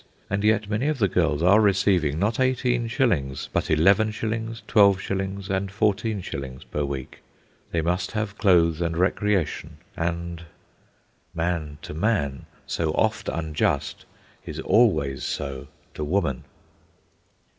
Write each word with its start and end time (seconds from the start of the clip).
And 0.31 0.43
yet 0.43 0.67
many 0.67 0.87
of 0.87 0.97
the 0.97 1.07
girls 1.07 1.43
are 1.43 1.61
receiving, 1.61 2.17
not 2.17 2.39
eighteen 2.39 2.87
shillings, 2.87 3.49
but 3.53 3.69
eleven 3.69 4.09
shillings, 4.09 4.63
twelve 4.67 4.99
shillings, 4.99 5.47
and 5.47 5.71
fourteen 5.71 6.21
shillings 6.21 6.63
per 6.63 6.83
week. 6.83 7.19
They 7.71 7.81
must 7.81 8.13
have 8.13 8.35
clothes 8.39 8.81
and 8.81 8.97
recreation, 8.97 9.77
and— 9.95 10.41
Man 11.35 11.77
to 11.83 11.93
Man 11.93 12.47
so 12.65 12.89
oft 12.93 13.29
unjust, 13.31 14.05
Is 14.43 14.59
always 14.61 15.23
so 15.23 15.67
to 15.93 16.03
Woman. 16.03 16.45